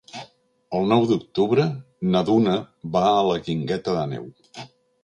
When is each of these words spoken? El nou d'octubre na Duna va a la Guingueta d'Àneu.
El 0.77 0.87
nou 0.91 1.05
d'octubre 1.11 1.67
na 2.15 2.25
Duna 2.31 2.57
va 2.97 3.05
a 3.13 3.23
la 3.31 3.39
Guingueta 3.47 3.99
d'Àneu. 4.01 4.29